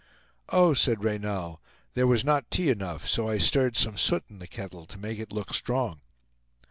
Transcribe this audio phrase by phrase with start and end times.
[0.49, 1.61] "Oh!" said Reynal,
[1.93, 5.19] "there was not tea enough, so I stirred some soot in the kettle, to make
[5.19, 6.01] it look strong."